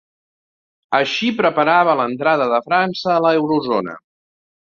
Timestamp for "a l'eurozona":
3.17-3.97